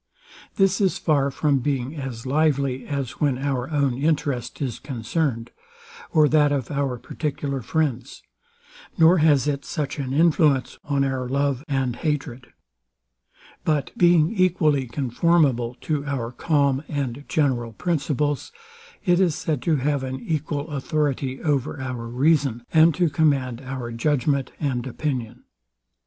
This 0.55 0.81
is 0.81 0.97
far 0.97 1.29
from 1.29 1.59
being 1.59 1.95
as 1.95 2.25
lively 2.25 2.87
as 2.87 3.19
when 3.21 3.37
our 3.37 3.69
own 3.69 3.93
interest 3.99 4.59
is 4.59 4.79
concerned, 4.79 5.51
or 6.11 6.27
that 6.27 6.51
of 6.51 6.71
our 6.71 6.97
particular 6.97 7.61
friends; 7.61 8.23
nor 8.97 9.19
has 9.19 9.47
it 9.47 9.63
such 9.63 9.99
an 9.99 10.11
influence 10.11 10.79
on 10.83 11.03
our 11.05 11.29
love 11.29 11.63
and 11.67 11.97
hatred: 11.97 12.47
But 13.63 13.91
being 13.95 14.33
equally 14.33 14.87
conformable 14.87 15.77
to 15.81 16.03
our 16.07 16.31
calm 16.31 16.81
and 16.87 17.23
general 17.29 17.71
principles, 17.73 18.51
it 19.05 19.19
is 19.19 19.35
said 19.35 19.61
to 19.61 19.75
have 19.75 20.01
an 20.01 20.19
equal 20.19 20.69
authority 20.71 21.43
over 21.43 21.79
our 21.79 22.07
reason, 22.07 22.63
and 22.73 22.95
to 22.95 23.07
command 23.07 23.61
our 23.61 23.91
judgment 23.91 24.51
and 24.59 24.87
opinion. 24.87 25.43